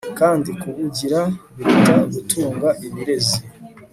[0.19, 1.19] kandi kubugira
[1.55, 3.39] biruta gutunga ibirezi